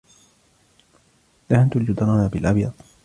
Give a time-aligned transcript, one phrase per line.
[1.49, 2.73] دهنَت الجدران بالأبيض.